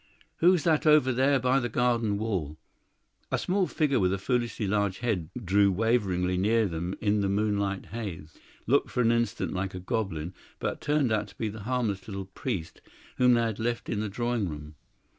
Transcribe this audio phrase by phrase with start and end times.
[0.37, 2.57] Who's that over there by the garden wall!"
[3.31, 7.85] A small figure with a foolishly large head drew waveringly near them in the moonlit
[7.91, 8.33] haze;
[8.65, 12.25] looked for an instant like a goblin, but turned out to be the harmless little
[12.25, 12.81] priest
[13.17, 14.73] whom they had left in the drawing room.